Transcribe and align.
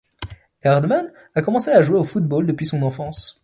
Herdman 0.63 1.11
a 1.35 1.43
commencé 1.43 1.69
à 1.69 1.83
jouer 1.83 1.99
au 1.99 2.03
football 2.03 2.47
depuis 2.47 2.65
son 2.65 2.81
enfance. 2.81 3.39